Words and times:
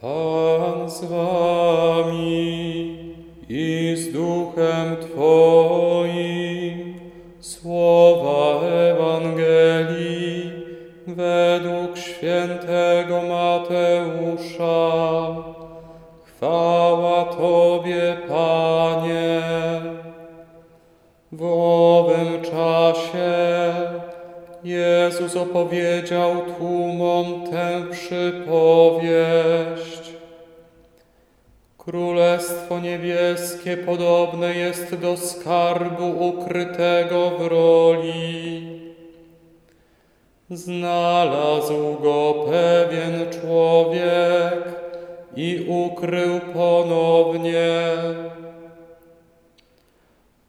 Pan 0.00 0.90
z 0.90 1.04
wami 1.04 2.38
i 3.48 3.94
z 3.96 4.12
duchem 4.12 4.96
Twoim. 4.96 6.94
Słowa 7.40 8.60
Ewangelii 8.66 10.50
według 11.06 11.98
świętego 11.98 13.22
Mateusza. 13.22 14.86
Chwała 16.24 17.24
Tobie, 17.24 18.16
Panie. 18.28 19.42
Jezus 24.64 25.36
opowiedział 25.36 26.36
tłumom 26.58 27.50
tę 27.50 27.82
przypowieść. 27.90 29.20
Królestwo 31.78 32.80
niebieskie 32.80 33.76
podobne 33.76 34.54
jest 34.54 34.94
do 34.94 35.16
skarbu 35.16 36.28
ukrytego 36.28 37.30
w 37.30 37.46
roli. 37.46 38.80
Znalazł 40.50 41.98
go 42.02 42.34
pewien 42.50 43.26
człowiek 43.30 44.64
i 45.36 45.66
ukrył 45.68 46.40
ponownie. 46.54 47.80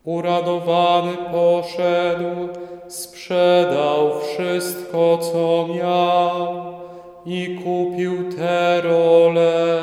Uradowany 0.03 1.13
poszedł, 1.31 2.49
sprzedał 2.91 4.11
wszystko, 4.19 5.17
co 5.17 5.67
miał 5.75 6.63
i 7.25 7.59
kupił 7.63 8.31
te 8.31 8.81
role. 8.81 9.81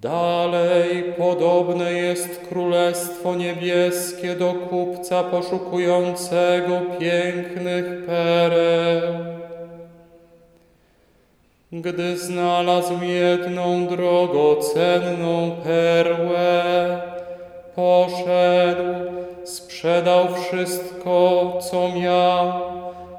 Dalej 0.00 1.04
podobne 1.18 1.92
jest 1.92 2.48
Królestwo 2.48 3.34
Niebieskie 3.34 4.34
do 4.34 4.54
kupca 4.54 5.22
poszukującego 5.24 6.80
pięknych 6.98 8.06
pereł. 8.06 9.12
Gdy 11.72 12.16
znalazł 12.18 13.02
jedną 13.02 13.86
drogocenną 13.86 15.56
perłę, 15.64 16.62
poszedł, 17.76 19.01
sprzedał 19.82 20.26
wszystko, 20.34 21.58
co 21.70 21.88
miał 21.88 22.52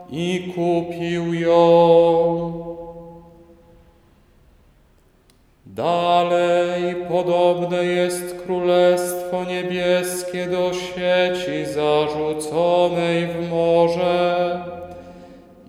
i 0.09 0.53
kupił 0.55 1.33
ją. 1.33 2.63
Dalej 5.65 6.95
podobne 7.09 7.85
jest 7.85 8.41
Królestwo 8.45 9.43
Niebieskie 9.43 10.47
do 10.47 10.71
sieci 10.73 11.73
zarzuconej 11.73 13.27
w 13.27 13.49
morze 13.49 14.61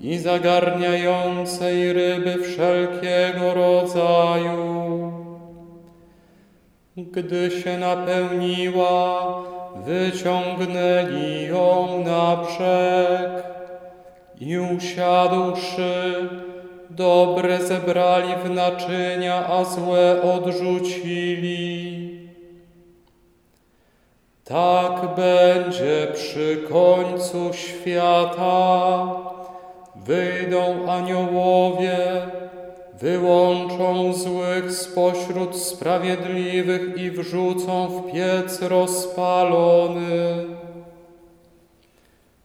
i 0.00 0.18
zagarniającej 0.18 1.92
ryby 1.92 2.34
wszelkiego 2.42 3.54
rodzaju. 3.54 4.13
Gdy 7.14 7.50
się 7.50 7.78
napełniła, 7.78 9.42
wyciągnęli 9.76 11.46
ją 11.46 12.02
na 12.04 12.36
brzeg 12.36 13.30
i 14.40 14.58
usiadłszy, 14.58 16.28
dobre 16.90 17.60
zebrali 17.60 18.34
w 18.44 18.50
naczynia, 18.50 19.46
a 19.46 19.64
złe 19.64 20.22
odrzucili. 20.22 21.74
Tak 24.44 25.14
będzie 25.16 26.06
przy 26.14 26.56
końcu 26.68 27.52
świata. 27.52 29.06
Wyjdą 29.96 30.90
aniołowie, 30.90 31.96
wyłączą 33.00 34.12
złych 34.12 34.72
spośród 34.72 35.56
sprawiedliwych 35.56 36.96
i 36.96 37.10
wrzucą 37.10 37.88
w 37.88 38.12
piec 38.12 38.62
rozpalony. 38.62 40.44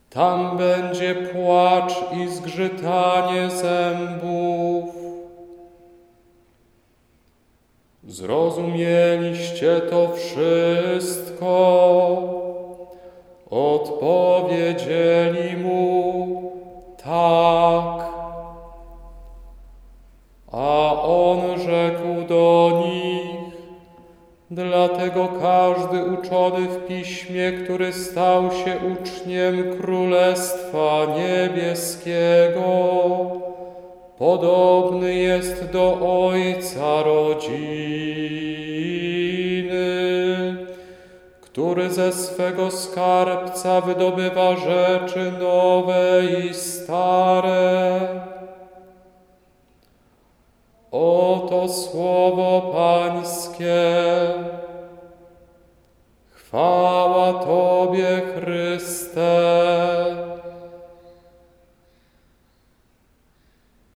Tam 0.10 0.58
będzie 0.58 1.16
płacz 1.16 1.94
i 2.18 2.28
zgrzytanie 2.28 3.50
zębów. 3.50 4.96
Zrozumieliście 8.08 9.82
to 9.90 10.12
wszystko? 10.16 11.50
Odpowiedzieli 13.50 15.58
mu 15.58 15.99
dlatego 24.66 25.28
każdy 25.42 26.04
uczony 26.04 26.68
w 26.68 26.88
piśmie, 26.88 27.52
który 27.52 27.94
stał 27.94 28.52
się 28.52 28.78
uczniem 28.94 29.78
Królestwa 29.82 31.06
Niebieskiego, 31.18 32.70
podobny 34.18 35.14
jest 35.14 35.72
do 35.72 35.98
Ojca 36.28 37.04
rodziny, 37.04 37.60
który 41.42 41.90
ze 41.90 42.12
swego 42.12 42.72
skarbca 42.72 43.82
wydobywa 43.82 44.56
rzeczy 44.56 45.32
nowe 45.40 46.22
i 46.46 46.54
stare. 46.54 48.00
Oto 50.92 51.68
słowo 51.68 52.74
Pańskie. 52.74 54.39
Chwała 56.50 57.34
Tobie, 57.34 58.22
Chryste. 58.36 59.49